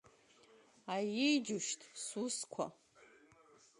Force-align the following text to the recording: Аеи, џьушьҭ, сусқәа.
Аеи, 0.93 1.35
џьушьҭ, 1.45 1.81
сусқәа. 2.03 2.65